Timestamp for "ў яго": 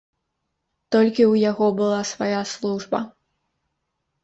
1.27-1.67